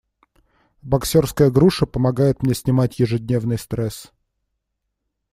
[0.81, 4.11] Боксёрская груша помогает мне снимать ежедневный стресс.